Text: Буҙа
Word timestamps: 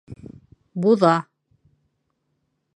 Буҙа 0.85 1.13